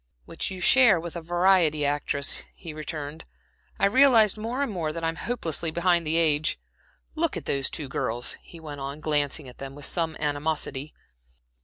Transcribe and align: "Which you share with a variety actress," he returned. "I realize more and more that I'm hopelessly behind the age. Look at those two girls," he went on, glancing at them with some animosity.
"Which 0.25 0.49
you 0.49 0.59
share 0.61 0.99
with 0.99 1.15
a 1.15 1.21
variety 1.21 1.85
actress," 1.85 2.41
he 2.55 2.73
returned. 2.73 3.23
"I 3.77 3.85
realize 3.85 4.35
more 4.35 4.63
and 4.63 4.71
more 4.71 4.91
that 4.91 5.03
I'm 5.03 5.15
hopelessly 5.15 5.69
behind 5.69 6.07
the 6.07 6.17
age. 6.17 6.59
Look 7.13 7.37
at 7.37 7.45
those 7.45 7.69
two 7.69 7.87
girls," 7.87 8.35
he 8.41 8.59
went 8.59 8.81
on, 8.81 8.99
glancing 8.99 9.47
at 9.47 9.59
them 9.59 9.75
with 9.75 9.85
some 9.85 10.15
animosity. 10.19 10.95